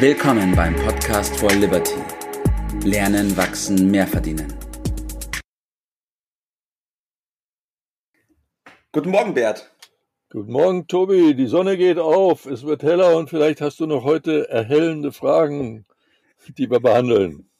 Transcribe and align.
Willkommen 0.00 0.54
beim 0.54 0.76
Podcast 0.76 1.36
for 1.40 1.50
Liberty. 1.50 1.96
Lernen, 2.84 3.36
wachsen, 3.36 3.90
mehr 3.90 4.06
verdienen. 4.06 4.46
Guten 8.92 9.10
Morgen, 9.10 9.34
Bert. 9.34 9.74
Guten 10.30 10.52
Morgen, 10.52 10.86
Tobi. 10.86 11.34
Die 11.34 11.48
Sonne 11.48 11.76
geht 11.76 11.98
auf. 11.98 12.46
Es 12.46 12.62
wird 12.62 12.84
heller 12.84 13.16
und 13.16 13.28
vielleicht 13.28 13.60
hast 13.60 13.80
du 13.80 13.86
noch 13.86 14.04
heute 14.04 14.48
erhellende 14.48 15.10
Fragen, 15.10 15.84
die 16.46 16.70
wir 16.70 16.78
behandeln. 16.78 17.50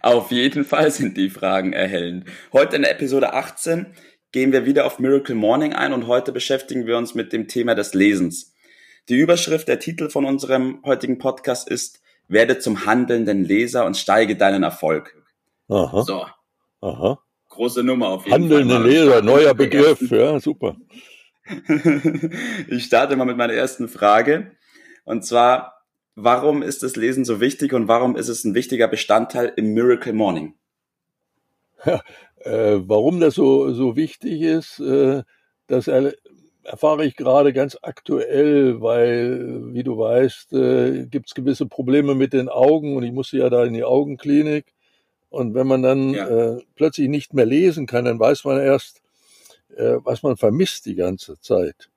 Auf 0.00 0.30
jeden 0.30 0.64
Fall 0.64 0.90
sind 0.90 1.18
die 1.18 1.28
Fragen 1.28 1.74
erhellend. 1.74 2.30
Heute 2.54 2.76
in 2.76 2.84
Episode 2.84 3.34
18 3.34 3.94
gehen 4.32 4.52
wir 4.52 4.64
wieder 4.64 4.86
auf 4.86 4.98
Miracle 4.98 5.34
Morning 5.34 5.74
ein 5.74 5.92
und 5.92 6.06
heute 6.06 6.32
beschäftigen 6.32 6.86
wir 6.86 6.96
uns 6.96 7.14
mit 7.14 7.34
dem 7.34 7.46
Thema 7.46 7.74
des 7.74 7.92
Lesens. 7.92 8.49
Die 9.10 9.16
Überschrift, 9.16 9.66
der 9.66 9.80
Titel 9.80 10.08
von 10.08 10.24
unserem 10.24 10.84
heutigen 10.84 11.18
Podcast 11.18 11.68
ist 11.68 12.00
Werde 12.28 12.60
zum 12.60 12.86
handelnden 12.86 13.42
Leser 13.42 13.84
und 13.84 13.96
steige 13.96 14.36
deinen 14.36 14.62
Erfolg. 14.62 15.20
Aha. 15.68 16.02
So. 16.02 16.26
Aha. 16.80 17.18
Große 17.48 17.82
Nummer 17.82 18.10
auf 18.10 18.24
jeden 18.24 18.34
Handelnde 18.34 18.74
Fall. 18.76 18.86
Leser, 18.86 19.22
neuer 19.22 19.54
Begriff. 19.54 20.00
Ja, 20.12 20.38
super. 20.38 20.76
ich 22.68 22.84
starte 22.84 23.16
mal 23.16 23.24
mit 23.24 23.36
meiner 23.36 23.52
ersten 23.52 23.88
Frage. 23.88 24.52
Und 25.04 25.26
zwar, 25.26 25.82
warum 26.14 26.62
ist 26.62 26.84
das 26.84 26.94
Lesen 26.94 27.24
so 27.24 27.40
wichtig 27.40 27.72
und 27.72 27.88
warum 27.88 28.14
ist 28.14 28.28
es 28.28 28.44
ein 28.44 28.54
wichtiger 28.54 28.86
Bestandteil 28.86 29.52
im 29.56 29.74
Miracle 29.74 30.12
Morning? 30.12 30.54
Ja, 31.84 32.00
äh, 32.44 32.78
warum 32.86 33.18
das 33.18 33.34
so, 33.34 33.72
so 33.72 33.96
wichtig 33.96 34.42
ist, 34.42 34.78
äh, 34.78 35.24
das 35.66 35.88
er, 35.88 36.14
erfahre 36.62 37.04
ich 37.04 37.16
gerade 37.16 37.52
ganz 37.52 37.78
aktuell, 37.82 38.80
weil, 38.80 39.72
wie 39.74 39.82
du 39.82 39.98
weißt, 39.98 40.52
äh, 40.52 41.06
gibt 41.06 41.28
es 41.28 41.34
gewisse 41.34 41.66
Probleme 41.66 42.14
mit 42.14 42.32
den 42.32 42.48
Augen 42.48 42.96
und 42.96 43.02
ich 43.02 43.12
musste 43.12 43.38
ja 43.38 43.50
da 43.50 43.64
in 43.64 43.74
die 43.74 43.84
Augenklinik. 43.84 44.66
Und 45.30 45.54
wenn 45.54 45.66
man 45.66 45.82
dann 45.82 46.14
Ja. 46.14 46.28
äh, 46.28 46.62
plötzlich 46.74 47.08
nicht 47.08 47.34
mehr 47.34 47.46
lesen 47.46 47.86
kann, 47.86 48.04
dann 48.04 48.18
weiß 48.18 48.44
man 48.44 48.60
erst, 48.60 49.00
äh, 49.76 49.96
was 50.04 50.22
man 50.22 50.36
vermisst 50.36 50.86
die 50.86 50.96
ganze 50.96 51.40
Zeit. 51.40 51.88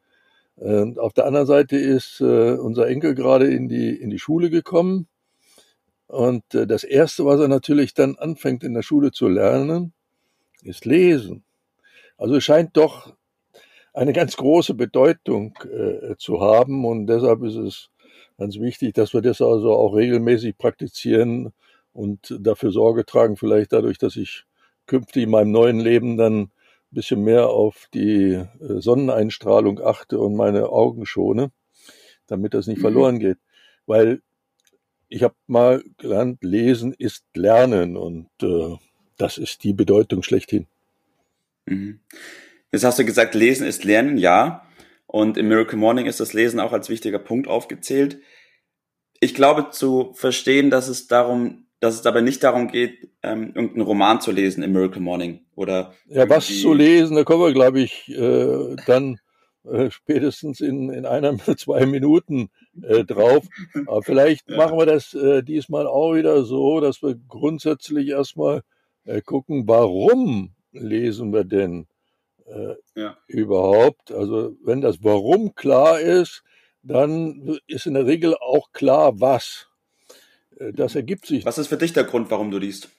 Und 0.56 1.00
auf 1.00 1.14
der 1.14 1.26
anderen 1.26 1.48
Seite 1.48 1.78
ist 1.78 2.22
äh, 2.22 2.52
unser 2.54 2.88
Enkel 2.88 3.16
gerade 3.16 3.48
in 3.48 3.68
die, 3.68 3.90
in 3.90 4.10
die 4.12 4.20
Schule 4.20 4.50
gekommen. 4.52 5.08
Und 6.08 6.44
äh, 6.54 6.68
das 6.68 6.84
Erste, 6.84 7.26
was 7.26 7.40
er 7.40 7.48
natürlich 7.48 7.96
dann 7.96 8.16
anfängt 8.18 8.64
in 8.64 8.76
der 8.76 8.84
Schule 8.84 9.12
zu 9.12 9.28
lernen, 9.28 9.94
ist 10.62 10.86
Lesen. 10.86 11.44
Also 12.18 12.36
es 12.36 12.44
scheint 12.44 12.78
doch 12.78 13.16
eine 13.94 14.14
ganz 14.14 14.36
große 14.38 14.74
Bedeutung 14.74 15.58
äh, 15.64 16.16
zu 16.18 16.42
haben 16.42 16.86
und 16.86 17.08
deshalb 17.08 17.44
ist 17.44 17.56
es 17.56 17.90
ganz 18.38 18.60
wichtig, 18.60 18.94
dass 18.96 19.14
wir 19.14 19.22
das 19.22 19.42
also 19.42 19.74
auch 19.74 19.94
regelmäßig 19.96 20.58
praktizieren 20.58 21.54
und 21.94 22.36
dafür 22.40 22.72
Sorge 22.72 23.06
tragen, 23.06 23.38
vielleicht 23.38 23.72
dadurch, 23.74 23.98
dass 24.00 24.16
ich 24.16 24.46
künftig 24.88 25.24
in 25.24 25.30
meinem 25.30 25.52
neuen 25.52 25.80
Leben 25.80 26.18
dann 26.18 26.42
ein 26.42 26.52
bisschen 26.92 27.24
mehr 27.24 27.50
auf 27.50 27.88
die 27.94 28.34
äh, 28.34 28.48
Sonneneinstrahlung 28.60 29.80
achte 29.80 30.20
und 30.20 30.36
meine 30.36 30.70
Augen 30.70 31.06
schone, 31.06 31.52
damit 32.28 32.54
das 32.54 32.68
nicht 32.68 32.80
Mhm. 32.80 32.82
verloren 32.82 33.20
geht. 33.20 33.38
Weil 33.86 34.22
ich 35.08 35.22
habe 35.24 35.36
mal 35.46 35.84
gelernt, 35.98 36.44
Lesen 36.44 36.94
ist 36.94 37.26
Lernen 37.36 37.96
und 37.98 38.30
äh, 38.42 38.76
das 39.18 39.38
ist 39.38 39.64
die 39.64 39.74
Bedeutung 39.74 40.24
schlechthin. 40.24 40.66
Mhm. 41.68 42.00
Jetzt 42.74 42.84
hast 42.84 42.98
du 42.98 43.06
gesagt, 43.06 43.36
Lesen 43.36 43.68
ist 43.68 43.84
Lernen, 43.84 44.18
ja. 44.18 44.66
Und 45.06 45.38
im 45.38 45.48
Miracle 45.48 45.78
Morning 45.78 46.08
ist 46.08 46.20
das 46.20 46.34
Lesen 46.34 46.60
auch 46.60 46.74
als 46.74 46.90
wichtiger 46.90 47.20
Punkt 47.20 47.48
aufgezählt. 47.48 48.20
Ich 49.20 49.36
glaube 49.36 49.70
zu 49.70 50.12
verstehen, 50.16 50.72
dass 50.72 50.88
es 50.88 51.06
darum, 51.08 51.68
dass 51.80 51.94
es 51.94 52.02
dabei 52.02 52.22
nicht 52.22 52.44
darum 52.44 52.68
geht, 52.70 53.12
ähm, 53.22 53.52
irgendeinen 53.54 53.82
Roman 53.84 54.22
zu 54.22 54.32
lesen 54.32 54.64
im 54.64 54.72
Miracle 54.72 55.02
Morning 55.04 55.42
oder 55.56 55.94
Ja, 56.08 56.28
was 56.28 56.48
zu 56.48 56.74
lesen, 56.74 57.16
da 57.16 57.24
kommen 57.24 57.44
wir, 57.44 57.54
glaube 57.54 57.80
ich, 57.80 58.10
äh, 58.10 58.76
dann 58.88 59.20
äh, 59.66 59.92
spätestens 59.92 60.60
in, 60.60 60.90
in 60.90 61.06
einer, 61.06 61.38
zwei 61.58 61.86
Minuten 61.86 62.50
äh, 62.82 63.04
drauf. 63.04 63.46
Aber 63.86 64.02
vielleicht 64.02 64.50
Ja. 64.50 64.58
machen 64.58 64.80
wir 64.80 64.88
das 64.88 65.14
äh, 65.14 65.44
diesmal 65.44 65.86
auch 65.86 66.16
wieder 66.16 66.44
so, 66.44 66.80
dass 66.80 67.04
wir 67.04 67.16
grundsätzlich 67.28 68.08
erstmal 68.10 68.64
äh, 69.06 69.22
gucken, 69.22 69.68
warum 69.68 70.56
lesen 70.72 71.32
wir 71.34 71.44
denn 71.44 71.86
äh, 72.54 72.76
Ja. 73.00 73.18
überhaupt? 73.28 74.12
Also 74.12 74.56
wenn 74.64 74.82
das 74.82 75.04
Warum 75.04 75.56
klar 75.56 76.00
ist, 76.00 76.44
dann 76.84 77.60
ist 77.68 77.86
in 77.86 77.94
der 77.96 78.06
Regel 78.06 78.36
auch 78.36 78.72
klar, 78.74 79.20
was. 79.20 79.68
Äh, 80.60 80.74
Das 80.74 80.96
ergibt 80.96 81.26
sich 81.26 81.46
Was 81.46 81.58
ist 81.58 81.68
für 81.68 81.78
dich 81.78 81.94
der 81.94 82.04
Grund, 82.06 82.30
warum 82.32 82.52
du 82.52 82.58
liest? 82.58 82.90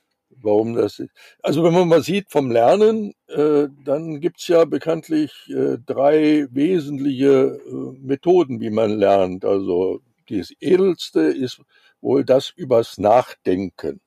warum 0.42 0.74
das 0.74 0.98
ist. 0.98 1.10
Also 1.42 1.62
wenn 1.62 1.72
man 1.72 1.88
mal 1.88 2.02
sieht 2.02 2.30
vom 2.30 2.50
Lernen, 2.50 3.14
äh, 3.28 3.68
dann 3.84 4.20
gibt's 4.20 4.48
ja 4.48 4.64
bekanntlich 4.64 5.32
äh, 5.48 5.78
drei 5.84 6.48
wesentliche 6.50 7.60
äh, 7.66 7.98
Methoden, 8.00 8.60
wie 8.60 8.70
man 8.70 8.90
lernt. 8.98 9.44
Also 9.44 10.00
das 10.28 10.50
edelste 10.60 11.20
ist 11.20 11.60
wohl 12.00 12.24
das 12.24 12.50
übers 12.50 12.98
Nachdenken. 12.98 14.00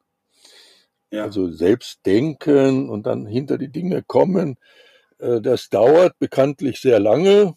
Ja. 1.12 1.24
Also 1.24 1.50
selbst 1.50 2.06
denken 2.06 2.90
und 2.90 3.06
dann 3.06 3.25
hinter 3.25 3.58
die 3.58 3.69
Dinge 3.72 4.03
kommen. 4.03 4.58
Äh, 5.19 5.41
das 5.41 5.69
dauert 5.69 6.17
bekanntlich 6.19 6.79
sehr 6.79 7.00
lange, 7.00 7.55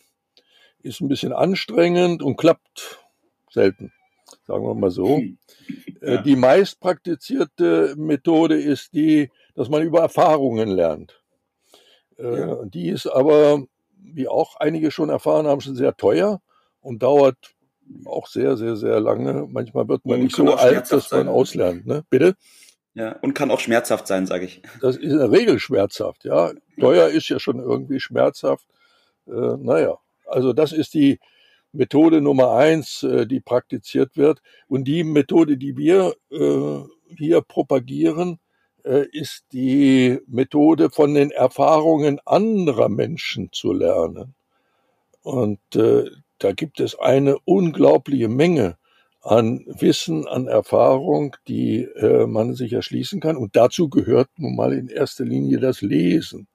ist 0.82 1.00
ein 1.00 1.08
bisschen 1.08 1.32
anstrengend 1.32 2.22
und 2.22 2.36
klappt 2.36 3.00
selten. 3.50 3.92
Sagen 4.46 4.64
wir 4.64 4.74
mal 4.74 4.90
so. 4.90 5.18
Hm. 5.18 5.38
Äh, 6.00 6.14
Ja. 6.14 6.22
Die 6.22 6.36
meist 6.36 6.80
praktizierte 6.80 7.94
Methode 7.96 8.60
ist 8.60 8.92
die, 8.94 9.30
dass 9.54 9.68
man 9.68 9.82
über 9.82 10.00
Erfahrungen 10.00 10.68
lernt. 10.70 11.20
Äh, 12.18 12.40
Ja. 12.40 12.64
Die 12.64 12.88
ist 12.88 13.06
aber, 13.06 13.64
wie 13.98 14.28
auch 14.28 14.56
einige 14.56 14.90
schon 14.90 15.10
erfahren 15.10 15.46
haben, 15.46 15.60
schon 15.60 15.76
sehr 15.76 15.96
teuer 15.96 16.40
und 16.80 17.02
dauert 17.02 17.36
auch 18.06 18.28
sehr, 18.28 18.56
sehr, 18.56 18.76
sehr 18.76 19.00
lange. 19.00 19.48
Manchmal 19.50 19.88
wird 19.88 20.06
man 20.06 20.14
Und 20.18 20.24
nicht 20.24 20.36
so 20.36 20.54
alt, 20.54 20.90
dass 20.92 21.10
man 21.10 21.24
sein. 21.26 21.28
auslernt. 21.28 21.86
Ne? 21.86 22.04
Bitte? 22.08 22.36
Ja, 22.94 23.12
und 23.22 23.34
kann 23.34 23.50
auch 23.50 23.60
schmerzhaft 23.60 24.06
sein, 24.06 24.26
sage 24.26 24.46
ich. 24.46 24.62
Das 24.80 24.96
ist 24.96 25.04
in 25.04 25.18
der 25.18 25.30
Regel 25.30 25.58
schmerzhaft. 25.60 26.24
Ja, 26.24 26.52
teuer 26.78 27.08
ist 27.08 27.28
ja 27.28 27.38
schon 27.38 27.60
irgendwie 27.60 28.00
schmerzhaft. 28.00 28.66
Äh, 29.26 29.56
naja, 29.58 29.98
also 30.26 30.52
das 30.52 30.72
ist 30.72 30.94
die 30.94 31.20
Methode 31.72 32.20
Nummer 32.20 32.52
eins, 32.52 33.02
äh, 33.04 33.26
die 33.26 33.40
praktiziert 33.40 34.16
wird. 34.16 34.42
Und 34.66 34.84
die 34.84 35.04
Methode, 35.04 35.56
die 35.56 35.76
wir 35.76 36.14
äh, 36.30 37.14
hier 37.16 37.42
propagieren, 37.42 38.40
äh, 38.84 39.06
ist 39.12 39.44
die 39.52 40.18
Methode 40.26 40.90
von 40.90 41.14
den 41.14 41.30
Erfahrungen 41.30 42.18
anderer 42.24 42.88
Menschen 42.88 43.50
zu 43.52 43.72
lernen. 43.72 44.34
Und 45.22 45.60
äh, 45.76 46.10
da 46.38 46.52
gibt 46.52 46.80
es 46.80 46.98
eine 46.98 47.38
unglaubliche 47.44 48.28
Menge 48.28 48.78
an 49.22 49.64
Wissen, 49.66 50.26
an 50.26 50.46
Erfahrung, 50.48 51.36
die 51.48 51.82
äh, 51.82 52.26
man 52.26 52.54
sich 52.54 52.72
erschließen 52.72 53.20
kann. 53.20 53.36
Und 53.36 53.56
dazu 53.56 53.88
gehört 53.88 54.30
nun 54.36 54.56
mal 54.56 54.72
in 54.72 54.88
erster 54.88 55.24
Linie 55.24 55.58
das 55.58 55.82
Lesen. 55.82 56.48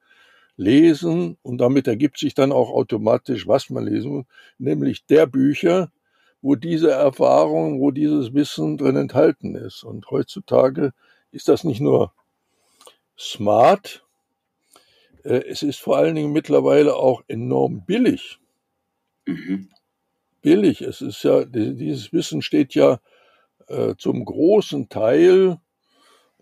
Lesen 0.57 1.37
und 1.43 1.59
damit 1.59 1.87
ergibt 1.87 2.17
sich 2.17 2.33
dann 2.33 2.51
auch 2.51 2.71
automatisch, 2.71 3.47
was 3.47 3.69
man 3.69 3.85
lesen 3.85 4.11
muss, 4.11 4.25
nämlich 4.57 5.05
der 5.05 5.27
Bücher, 5.27 5.91
wo 6.41 6.55
diese 6.55 6.91
Erfahrung, 6.91 7.81
wo 7.81 7.91
dieses 7.91 8.33
Wissen 8.33 8.77
drin 8.77 8.95
enthalten 8.95 9.55
ist. 9.55 9.83
Und 9.83 10.09
heutzutage 10.11 10.93
ist 11.31 11.49
das 11.49 11.63
nicht 11.65 11.81
nur 11.81 12.13
smart, 13.17 14.05
äh, 15.23 15.43
es 15.47 15.63
ist 15.63 15.79
vor 15.79 15.97
allen 15.97 16.15
Dingen 16.15 16.31
mittlerweile 16.33 16.95
auch 16.95 17.23
enorm 17.27 17.85
billig 17.85 18.39
Mhm. 19.27 19.69
Billig. 20.45 20.81
Es 20.81 21.01
ist 21.01 21.23
ja, 21.23 21.43
die- 21.43 21.75
dieses 21.75 22.13
Wissen 22.13 22.41
steht 22.41 22.75
ja 22.75 22.99
äh, 23.67 23.95
zum 23.97 24.23
großen 24.23 24.89
Teil 24.89 25.57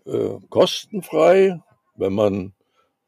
äh, 0.04 0.36
kostenfrei, 0.50 1.62
wenn 1.96 2.12
man 2.12 2.52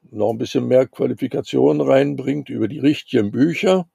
noch 0.09 0.31
ein 0.31 0.39
bisschen 0.39 0.67
mehr 0.67 0.87
Qualifikation 0.87 1.81
reinbringt 1.81 2.49
über 2.49 2.67
die 2.67 2.79
richtigen 2.79 3.29
Bücher. 3.29 3.87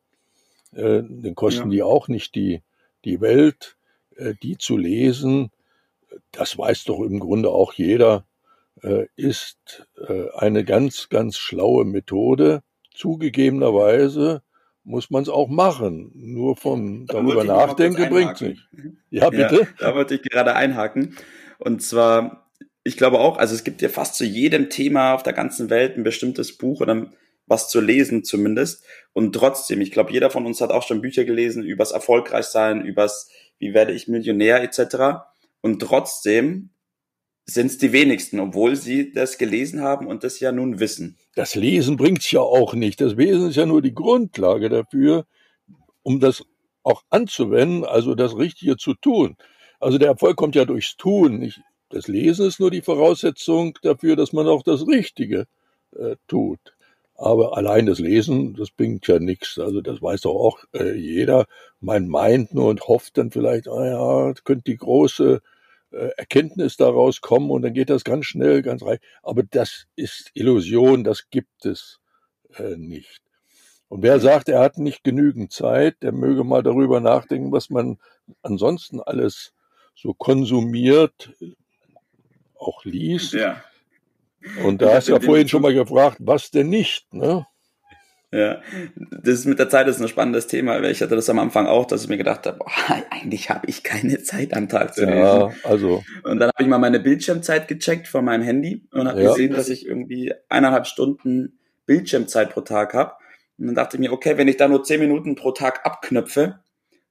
Äh, 0.72 1.02
dann 1.08 1.34
kosten 1.34 1.70
Ja. 1.70 1.74
die 1.74 1.82
auch 1.82 2.06
nicht 2.06 2.36
die, 2.36 2.62
die 3.04 3.20
Welt, 3.20 3.76
äh, 4.16 4.34
die 4.40 4.56
zu 4.58 4.76
lesen. 4.76 5.50
Das 6.30 6.56
weiß 6.56 6.84
doch 6.84 7.00
im 7.00 7.18
Grunde 7.18 7.50
auch 7.50 7.72
jeder, 7.72 8.24
äh, 8.82 9.06
ist 9.16 9.88
äh, 10.08 10.28
eine 10.36 10.64
ganz, 10.64 11.08
ganz 11.08 11.36
schlaue 11.36 11.84
Methode. 11.84 12.62
Zugegebenerweise 12.94 14.42
muss 14.84 15.10
man 15.10 15.22
es 15.22 15.28
auch 15.28 15.48
machen. 15.48 16.10
Nur 16.14 16.56
von 16.56 17.06
Da 17.06 17.14
darüber 17.14 17.44
nachdenken 17.44 18.08
bringt's 18.08 18.42
einhaken. 18.42 18.48
nicht. 18.72 18.96
Ja, 19.10 19.30
bitte? 19.30 19.60
Ja, 19.60 19.66
da 19.78 19.94
wollte 19.94 20.14
ich 20.14 20.22
gerade 20.22 20.54
einhaken. 20.54 21.16
Und 21.58 21.82
zwar, 21.82 22.50
ich 22.82 22.96
glaube 22.96 23.20
auch, 23.20 23.36
also 23.36 23.54
es 23.54 23.64
gibt 23.64 23.82
ja 23.82 23.88
fast 23.88 24.16
zu 24.16 24.24
jedem 24.24 24.70
Thema 24.70 25.14
auf 25.14 25.22
der 25.22 25.32
ganzen 25.32 25.70
Welt 25.70 25.96
ein 25.96 26.02
bestimmtes 26.02 26.56
Buch 26.56 26.80
oder 26.80 27.10
was 27.46 27.68
zu 27.68 27.80
lesen 27.80 28.24
zumindest. 28.24 28.84
Und 29.12 29.34
trotzdem, 29.34 29.80
ich 29.80 29.90
glaube, 29.90 30.12
jeder 30.12 30.30
von 30.30 30.46
uns 30.46 30.60
hat 30.60 30.70
auch 30.70 30.82
schon 30.82 31.02
Bücher 31.02 31.24
gelesen 31.24 31.62
übers 31.62 31.92
Erfolgreichsein, 31.92 32.84
übers 32.84 33.30
wie 33.58 33.74
werde 33.74 33.92
ich 33.92 34.08
Millionär 34.08 34.62
etc. 34.62 35.22
Und 35.60 35.80
trotzdem 35.80 36.70
sind 37.44 37.66
es 37.66 37.78
die 37.78 37.92
wenigsten, 37.92 38.40
obwohl 38.40 38.76
sie 38.76 39.12
das 39.12 39.38
gelesen 39.38 39.80
haben 39.80 40.06
und 40.06 40.24
das 40.24 40.40
ja 40.40 40.52
nun 40.52 40.78
wissen. 40.78 41.18
Das 41.34 41.54
Lesen 41.54 41.96
bringt's 41.96 42.30
ja 42.30 42.40
auch 42.40 42.74
nicht. 42.74 43.00
Das 43.00 43.14
Lesen 43.14 43.48
ist 43.48 43.56
ja 43.56 43.66
nur 43.66 43.82
die 43.82 43.94
Grundlage 43.94 44.68
dafür, 44.68 45.26
um 46.02 46.20
das 46.20 46.44
auch 46.82 47.02
anzuwenden, 47.10 47.84
also 47.84 48.14
das 48.14 48.36
Richtige 48.36 48.76
zu 48.76 48.94
tun. 48.94 49.36
Also 49.80 49.98
der 49.98 50.08
Erfolg 50.08 50.36
kommt 50.36 50.54
ja 50.54 50.64
durchs 50.64 50.96
Tun. 50.96 51.38
Nicht? 51.38 51.60
Das 51.90 52.08
Lesen 52.08 52.46
ist 52.46 52.60
nur 52.60 52.70
die 52.70 52.82
Voraussetzung 52.82 53.78
dafür, 53.82 54.16
dass 54.16 54.32
man 54.32 54.46
auch 54.46 54.62
das 54.62 54.86
Richtige 54.86 55.46
äh, 55.96 56.16
tut. 56.28 56.60
Aber 57.14 57.56
allein 57.56 57.86
das 57.86 57.98
Lesen, 57.98 58.54
das 58.54 58.70
bringt 58.70 59.06
ja 59.06 59.18
nichts. 59.18 59.58
Also 59.58 59.80
das 59.80 60.00
weiß 60.00 60.22
doch 60.22 60.34
auch 60.34 60.58
äh, 60.72 60.94
jeder. 60.94 61.46
Man 61.80 62.08
meint 62.08 62.54
nur 62.54 62.68
und 62.68 62.88
hofft 62.88 63.18
dann 63.18 63.30
vielleicht, 63.30 63.68
ah 63.68 63.86
ja, 63.86 64.34
könnte 64.44 64.64
die 64.70 64.76
große 64.76 65.40
Erkenntnis 66.16 66.76
daraus 66.76 67.20
kommen 67.20 67.50
und 67.50 67.62
dann 67.62 67.74
geht 67.74 67.90
das 67.90 68.04
ganz 68.04 68.26
schnell, 68.26 68.62
ganz 68.62 68.82
reich. 68.82 69.00
Aber 69.22 69.42
das 69.42 69.86
ist 69.96 70.30
Illusion, 70.34 71.04
das 71.04 71.30
gibt 71.30 71.64
es 71.64 72.00
äh, 72.56 72.76
nicht. 72.76 73.22
Und 73.88 74.02
wer 74.02 74.20
sagt, 74.20 74.48
er 74.48 74.60
hat 74.60 74.78
nicht 74.78 75.04
genügend 75.04 75.52
Zeit, 75.52 75.96
der 76.02 76.12
möge 76.12 76.44
mal 76.44 76.62
darüber 76.62 77.00
nachdenken, 77.00 77.52
was 77.52 77.68
man 77.68 77.98
ansonsten 78.40 79.00
alles 79.00 79.52
so 79.94 80.14
konsumiert, 80.14 81.34
auch 82.58 82.84
liest. 82.84 83.34
Ja. 83.34 83.62
Und 84.64 84.80
da 84.82 84.94
hast 84.94 85.08
du 85.08 85.12
ja 85.12 85.20
vorhin 85.20 85.48
schon 85.48 85.62
mal 85.62 85.74
gefragt, 85.74 86.16
was 86.20 86.50
denn 86.50 86.68
nicht, 86.68 87.12
ne? 87.12 87.46
Ja, 88.32 88.62
das 88.94 89.40
ist 89.40 89.44
mit 89.44 89.58
der 89.58 89.68
Zeit 89.68 89.88
ist 89.88 90.00
ein 90.00 90.08
spannendes 90.08 90.46
Thema, 90.46 90.80
weil 90.80 90.90
ich 90.90 91.02
hatte 91.02 91.14
das 91.14 91.28
am 91.28 91.38
Anfang 91.38 91.66
auch, 91.66 91.84
dass 91.84 92.04
ich 92.04 92.08
mir 92.08 92.16
gedacht 92.16 92.46
habe, 92.46 92.58
boah, 92.58 92.70
eigentlich 93.10 93.50
habe 93.50 93.66
ich 93.66 93.82
keine 93.82 94.22
Zeit 94.22 94.54
am 94.54 94.70
Tag 94.70 94.94
zu 94.94 95.04
lesen. 95.04 95.18
Ja, 95.18 95.50
also. 95.64 96.02
Und 96.22 96.38
dann 96.38 96.48
habe 96.48 96.62
ich 96.62 96.66
mal 96.66 96.78
meine 96.78 96.98
Bildschirmzeit 96.98 97.68
gecheckt 97.68 98.08
von 98.08 98.24
meinem 98.24 98.42
Handy 98.42 98.88
und 98.90 99.06
habe 99.06 99.22
ja. 99.22 99.30
gesehen, 99.30 99.52
dass 99.52 99.68
ich 99.68 99.86
irgendwie 99.86 100.32
eineinhalb 100.48 100.86
Stunden 100.86 101.58
Bildschirmzeit 101.84 102.50
pro 102.50 102.62
Tag 102.62 102.94
habe. 102.94 103.12
Und 103.58 103.66
dann 103.66 103.74
dachte 103.74 103.98
ich 103.98 104.00
mir, 104.00 104.12
okay, 104.12 104.38
wenn 104.38 104.48
ich 104.48 104.56
da 104.56 104.66
nur 104.66 104.82
zehn 104.82 105.00
Minuten 105.00 105.34
pro 105.34 105.52
Tag 105.52 105.84
abknöpfe 105.84 106.60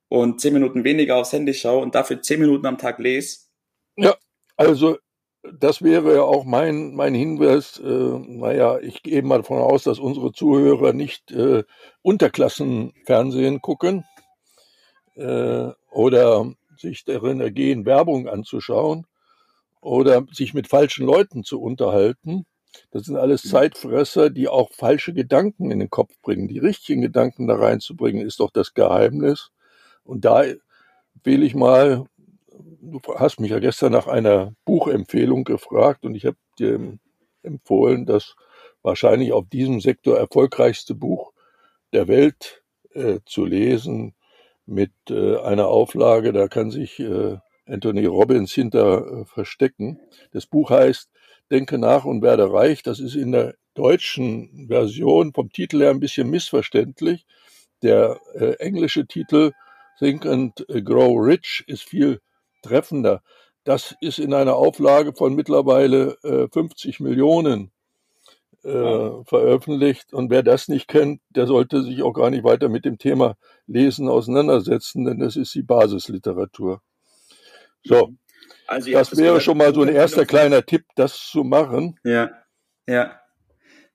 und 0.08 0.42
zehn 0.42 0.54
Minuten 0.54 0.84
weniger 0.84 1.18
aufs 1.18 1.34
Handy 1.34 1.54
schaue 1.54 1.84
und 1.84 1.94
dafür 1.94 2.24
zehn 2.24 2.40
Minuten 2.40 2.66
am 2.66 2.80
Tag 2.80 2.98
lese. 2.98 3.42
Ja, 3.96 4.16
also 4.58 4.98
das 5.44 5.82
wäre 5.82 6.16
ja 6.16 6.22
auch 6.22 6.44
mein, 6.44 6.94
mein 6.94 7.14
Hinweis. 7.14 7.80
Äh, 7.80 7.88
naja, 7.88 8.80
ich 8.80 9.04
gehe 9.04 9.24
mal 9.24 9.38
davon 9.38 9.60
aus, 9.60 9.84
dass 9.84 10.00
unsere 10.00 10.32
Zuhörer 10.32 10.94
nicht 10.94 11.32
äh, 11.32 11.64
Unterklassenfernsehen 12.02 13.62
gucken 13.62 14.06
äh, 15.16 15.70
oder 15.90 16.52
sich 16.78 17.06
darin 17.06 17.42
ergehen, 17.42 17.86
Werbung 17.86 18.28
anzuschauen 18.28 19.06
oder 19.82 20.26
sich 20.32 20.54
mit 20.54 20.68
falschen 20.68 21.06
Leuten 21.06 21.44
zu 21.44 21.60
unterhalten. 21.60 22.46
Das 22.92 23.04
sind 23.04 23.18
alles 23.18 23.44
mhm. 23.46 23.50
Zeitfresser, 23.50 24.30
die 24.30 24.48
auch 24.48 24.72
falsche 24.72 25.14
Gedanken 25.14 25.72
in 25.72 25.80
den 25.80 25.90
Kopf 25.90 26.14
bringen. 26.22 26.48
Die 26.48 26.60
richtigen 26.60 27.02
Gedanken 27.02 27.48
da 27.48 27.56
reinzubringen, 27.56 28.26
ist 28.26 28.40
doch 28.40 28.52
das 28.52 28.74
Geheimnis. 28.74 29.52
Und 30.04 30.26
da 30.26 30.44
will 31.24 31.44
ich 31.44 31.56
mal 31.56 32.06
du 32.82 33.00
hast 33.16 33.40
mich 33.40 33.52
ja 33.52 33.60
gestern 33.60 33.92
nach 33.92 34.08
einer 34.08 34.54
Buchempfehlung 34.66 35.44
gefragt 35.44 36.06
und 36.06 36.16
ich 36.16 36.26
habe 36.26 36.38
dir 36.58 36.98
empfohlen, 37.44 38.06
das 38.06 38.36
wahrscheinlich 38.82 39.32
auf 39.32 39.48
diesem 39.48 39.80
Sektor 39.80 40.18
erfolgreichste 40.18 40.96
Buch 40.96 41.32
der 41.94 42.08
Welt 42.08 42.64
äh, 42.94 43.20
zu 43.26 43.46
lesen 43.46 44.16
mit 44.66 44.92
äh, 45.10 45.38
einer 45.38 45.68
Auflage, 45.68 46.34
da 46.34 46.48
kann 46.48 46.72
sich 46.72 47.00
äh, 47.00 47.38
Anthony 47.66 48.06
Robbins 48.06 48.54
hinter 48.54 49.06
äh, 49.06 49.26
verstecken. 49.26 50.00
Das 50.32 50.46
Buch 50.46 50.70
heißt 50.70 51.10
Denke 51.52 51.78
nach 51.78 52.06
und 52.06 52.22
werde 52.22 52.52
reich. 52.52 52.82
Das 52.82 53.00
ist 53.00 53.16
in 53.16 53.34
der 53.34 53.56
deutschen 53.74 54.68
Version 54.70 55.34
vom 55.34 55.52
Titel 55.52 55.82
her 55.82 55.90
ein 55.90 56.00
bisschen 56.00 56.30
missverständlich. 56.30 57.26
Der 57.84 58.20
äh, 58.34 58.54
englische 58.60 59.06
Titel 59.06 59.52
Think 60.00 60.26
and 60.26 60.66
Grow 60.86 61.18
Rich 61.20 61.64
ist 61.68 61.84
viel 61.84 62.22
treffender. 62.62 63.22
Das 63.64 63.96
ist 64.02 64.20
in 64.20 64.34
einer 64.34 64.56
Auflage 64.56 65.14
von 65.14 65.36
mittlerweile 65.36 66.18
äh, 66.24 66.48
50 66.52 67.00
Millionen 67.00 67.72
äh, 68.64 69.24
veröffentlicht. 69.26 70.14
Und 70.14 70.30
wer 70.30 70.44
das 70.44 70.68
nicht 70.68 70.88
kennt, 70.88 71.22
der 71.30 71.48
sollte 71.48 71.84
sich 71.84 72.02
auch 72.04 72.14
gar 72.14 72.30
nicht 72.30 72.44
weiter 72.44 72.70
mit 72.70 72.86
dem 72.86 72.98
Thema 72.98 73.36
Lesen 73.68 74.08
auseinandersetzen, 74.08 75.06
denn 75.06 75.20
das 75.20 75.36
ist 75.36 75.54
die 75.54 75.64
Basisliteratur. 75.64 76.82
So, 77.84 78.14
also 78.68 78.92
das 78.92 79.18
wäre 79.18 79.42
schon 79.42 79.58
mal 79.58 79.74
so 79.74 79.82
ein 79.82 79.90
erster 79.90 80.26
kleiner 80.26 80.66
Tipp, 80.66 80.86
das 80.96 81.28
zu 81.28 81.44
machen. 81.44 82.00
Ja, 82.04 82.32
ja, 82.88 83.20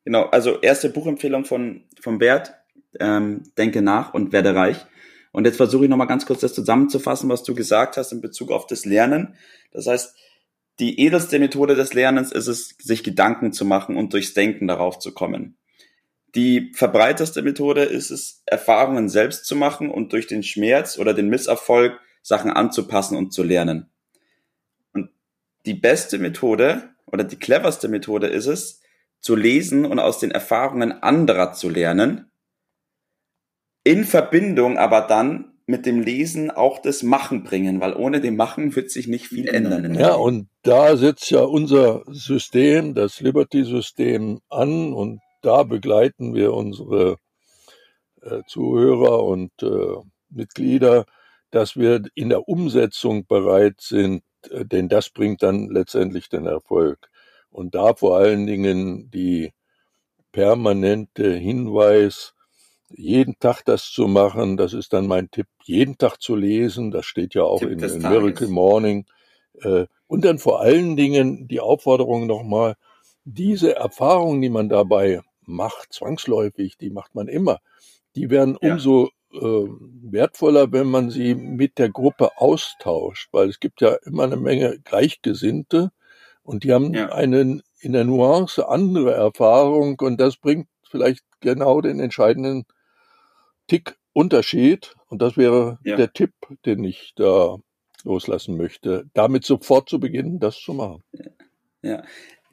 genau. 0.04 0.24
Also 0.26 0.60
erste 0.60 0.90
Buchempfehlung 0.90 1.44
von 1.44 1.84
von 2.00 2.18
Bert. 2.18 2.54
Ähm, 2.98 3.42
denke 3.58 3.82
nach 3.82 4.14
und 4.14 4.32
werde 4.32 4.54
reich. 4.54 4.86
Und 5.36 5.44
jetzt 5.44 5.58
versuche 5.58 5.84
ich 5.84 5.90
nochmal 5.90 6.06
ganz 6.06 6.24
kurz 6.24 6.40
das 6.40 6.54
zusammenzufassen, 6.54 7.28
was 7.28 7.42
du 7.42 7.54
gesagt 7.54 7.98
hast 7.98 8.10
in 8.10 8.22
Bezug 8.22 8.50
auf 8.50 8.66
das 8.66 8.86
Lernen. 8.86 9.34
Das 9.70 9.86
heißt, 9.86 10.16
die 10.78 10.98
edelste 10.98 11.38
Methode 11.38 11.74
des 11.74 11.92
Lernens 11.92 12.32
ist 12.32 12.46
es, 12.46 12.74
sich 12.78 13.04
Gedanken 13.04 13.52
zu 13.52 13.66
machen 13.66 13.98
und 13.98 14.14
durchs 14.14 14.32
Denken 14.32 14.66
darauf 14.66 14.98
zu 14.98 15.12
kommen. 15.12 15.58
Die 16.34 16.72
verbreiteste 16.74 17.42
Methode 17.42 17.82
ist 17.82 18.10
es, 18.10 18.44
Erfahrungen 18.46 19.10
selbst 19.10 19.44
zu 19.44 19.56
machen 19.56 19.90
und 19.90 20.14
durch 20.14 20.26
den 20.26 20.42
Schmerz 20.42 20.98
oder 20.98 21.12
den 21.12 21.28
Misserfolg 21.28 22.00
Sachen 22.22 22.50
anzupassen 22.50 23.18
und 23.18 23.34
zu 23.34 23.42
lernen. 23.42 23.90
Und 24.94 25.10
die 25.66 25.74
beste 25.74 26.16
Methode 26.16 26.94
oder 27.04 27.24
die 27.24 27.36
cleverste 27.36 27.88
Methode 27.88 28.28
ist 28.28 28.46
es, 28.46 28.80
zu 29.20 29.36
lesen 29.36 29.84
und 29.84 29.98
aus 29.98 30.18
den 30.18 30.30
Erfahrungen 30.30 30.92
anderer 31.02 31.52
zu 31.52 31.68
lernen 31.68 32.30
in 33.86 34.04
Verbindung 34.04 34.78
aber 34.78 35.02
dann 35.02 35.52
mit 35.66 35.86
dem 35.86 36.00
Lesen 36.00 36.50
auch 36.50 36.80
das 36.80 37.04
Machen 37.04 37.44
bringen, 37.44 37.80
weil 37.80 37.94
ohne 37.94 38.20
dem 38.20 38.34
Machen 38.34 38.74
wird 38.74 38.90
sich 38.90 39.06
nicht 39.06 39.28
viel 39.28 39.46
ändern. 39.46 39.94
Ja, 39.94 40.14
und 40.14 40.48
da 40.62 40.96
setzt 40.96 41.30
ja 41.30 41.42
unser 41.42 42.02
System, 42.08 42.94
das 42.94 43.20
Liberty-System 43.20 44.40
an 44.48 44.92
und 44.92 45.20
da 45.42 45.62
begleiten 45.62 46.34
wir 46.34 46.52
unsere 46.52 47.18
äh, 48.22 48.40
Zuhörer 48.48 49.22
und 49.22 49.52
äh, 49.62 49.96
Mitglieder, 50.30 51.04
dass 51.52 51.76
wir 51.76 52.02
in 52.14 52.28
der 52.28 52.48
Umsetzung 52.48 53.24
bereit 53.26 53.80
sind, 53.80 54.24
äh, 54.50 54.64
denn 54.64 54.88
das 54.88 55.10
bringt 55.10 55.44
dann 55.44 55.68
letztendlich 55.68 56.28
den 56.28 56.46
Erfolg. 56.46 57.08
Und 57.50 57.76
da 57.76 57.94
vor 57.94 58.16
allen 58.16 58.46
Dingen 58.48 59.12
die 59.12 59.52
permanente 60.32 61.32
Hinweis, 61.32 62.35
jeden 62.88 63.38
Tag 63.38 63.62
das 63.64 63.90
zu 63.90 64.06
machen, 64.06 64.56
das 64.56 64.72
ist 64.72 64.92
dann 64.92 65.06
mein 65.06 65.30
Tipp, 65.30 65.46
jeden 65.64 65.98
Tag 65.98 66.18
zu 66.20 66.36
lesen, 66.36 66.90
das 66.90 67.06
steht 67.06 67.34
ja 67.34 67.42
auch 67.42 67.62
in, 67.62 67.78
in 67.78 67.98
Miracle 68.02 68.48
Morning. 68.48 69.06
Äh, 69.62 69.86
und 70.06 70.24
dann 70.24 70.38
vor 70.38 70.60
allen 70.60 70.96
Dingen 70.96 71.48
die 71.48 71.60
Aufforderung 71.60 72.26
nochmal, 72.26 72.76
diese 73.24 73.74
Erfahrungen, 73.74 74.40
die 74.40 74.50
man 74.50 74.68
dabei 74.68 75.20
macht, 75.42 75.92
zwangsläufig, 75.92 76.76
die 76.78 76.90
macht 76.90 77.14
man 77.14 77.28
immer, 77.28 77.58
die 78.14 78.30
werden 78.30 78.56
ja. 78.62 78.72
umso 78.72 79.10
äh, 79.32 79.38
wertvoller, 79.38 80.70
wenn 80.72 80.86
man 80.86 81.10
sie 81.10 81.34
mit 81.34 81.78
der 81.78 81.90
Gruppe 81.90 82.30
austauscht, 82.36 83.28
weil 83.32 83.48
es 83.48 83.58
gibt 83.58 83.80
ja 83.80 83.96
immer 84.04 84.24
eine 84.24 84.36
Menge 84.36 84.78
Gleichgesinnte 84.84 85.90
und 86.42 86.62
die 86.62 86.72
haben 86.72 86.94
ja. 86.94 87.10
einen 87.10 87.62
in 87.80 87.92
der 87.92 88.04
Nuance 88.04 88.68
andere 88.68 89.12
Erfahrung 89.12 89.98
und 90.00 90.20
das 90.20 90.36
bringt 90.36 90.68
vielleicht 90.88 91.24
genau 91.40 91.80
den 91.80 92.00
entscheidenden 92.00 92.64
Tick 93.66 93.96
Unterschied. 94.12 94.94
Und 95.08 95.22
das 95.22 95.36
wäre 95.36 95.78
ja. 95.84 95.96
der 95.96 96.12
Tipp, 96.12 96.32
den 96.64 96.84
ich 96.84 97.12
da 97.16 97.56
loslassen 98.04 98.56
möchte, 98.56 99.04
damit 99.14 99.44
sofort 99.44 99.88
zu 99.88 100.00
beginnen, 100.00 100.38
das 100.38 100.58
zu 100.58 100.72
machen. 100.72 101.02
Ja. 101.82 102.02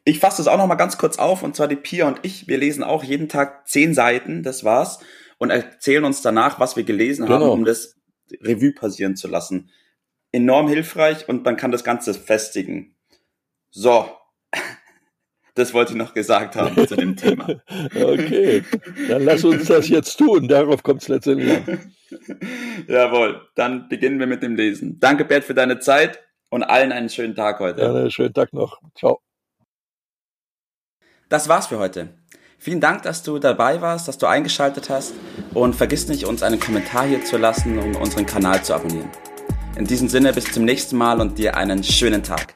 Ich 0.06 0.20
fasse 0.20 0.38
das 0.38 0.48
auch 0.48 0.58
noch 0.58 0.68
mal 0.68 0.76
ganz 0.76 0.98
kurz 0.98 1.18
auf. 1.18 1.44
Und 1.44 1.56
zwar 1.56 1.68
die 1.68 1.76
Pia 1.76 2.08
und 2.08 2.20
ich, 2.24 2.48
wir 2.48 2.58
lesen 2.58 2.84
auch 2.84 3.04
jeden 3.04 3.30
Tag 3.30 3.68
zehn 3.68 3.94
Seiten, 3.94 4.44
das 4.44 4.64
war's, 4.64 5.00
und 5.38 5.50
erzählen 5.50 6.04
uns 6.04 6.22
danach, 6.22 6.60
was 6.60 6.76
wir 6.76 6.84
gelesen 6.84 7.26
genau. 7.26 7.40
haben, 7.40 7.50
um 7.50 7.66
das 7.66 7.96
Revue 8.42 8.74
passieren 8.74 9.16
zu 9.16 9.28
lassen. 9.28 9.70
Enorm 10.32 10.68
hilfreich 10.68 11.30
und 11.30 11.46
man 11.46 11.56
kann 11.56 11.72
das 11.72 11.84
Ganze 11.84 12.14
festigen. 12.14 12.96
So, 13.70 14.10
das 15.56 15.74
wollte 15.74 15.94
ich 15.94 15.98
noch 15.98 16.14
gesagt 16.14 16.56
haben 16.56 16.88
zu 16.88 16.96
dem 16.96 17.16
Thema. 17.16 17.48
Okay, 17.96 18.64
dann 19.08 19.24
lass 19.24 19.44
uns 19.44 19.66
das 19.66 19.88
jetzt 19.90 20.18
tun. 20.18 20.48
Darauf 20.48 20.84
kommt 20.84 21.02
es 21.02 21.08
letztendlich 21.08 21.52
an. 21.52 21.92
Jawohl, 22.88 23.42
dann 23.56 23.90
beginnen 23.90 24.20
wir 24.20 24.28
mit 24.28 24.44
dem 24.44 24.56
Lesen. 24.56 25.00
Danke, 25.00 25.26
Bert, 25.26 25.44
für 25.44 25.54
deine 25.54 25.80
Zeit 25.80 26.20
und 26.50 26.64
allen 26.64 26.92
einen 26.92 27.10
schönen 27.10 27.36
Tag 27.36 27.60
heute. 27.60 27.82
Ja, 27.82 27.90
einen 27.90 28.12
schönen 28.12 28.34
Tag 28.34 28.54
noch. 28.54 28.80
Ciao. 28.98 29.22
Das 31.30 31.50
war's 31.50 31.68
für 31.68 31.80
heute. 31.80 32.10
Vielen 32.58 32.80
Dank, 32.80 33.04
dass 33.04 33.24
du 33.24 33.40
dabei 33.40 33.82
warst, 33.82 34.08
dass 34.08 34.18
du 34.18 34.26
eingeschaltet 34.26 34.90
hast 34.90 35.14
und 35.54 35.76
vergiss 35.76 36.08
nicht, 36.08 36.26
uns 36.26 36.44
einen 36.44 36.60
Kommentar 36.60 37.06
hier 37.06 37.24
zu 37.26 37.38
lassen 37.38 37.78
und 37.78 37.96
unseren 37.96 38.26
Kanal 38.26 38.64
zu 38.64 38.74
abonnieren. 38.74 39.10
In 39.76 39.86
diesem 39.86 40.08
Sinne 40.08 40.32
bis 40.32 40.46
zum 40.46 40.64
nächsten 40.64 40.96
Mal 40.96 41.20
und 41.20 41.38
dir 41.38 41.58
einen 41.58 41.84
schönen 41.84 42.24
Tag. 42.24 42.56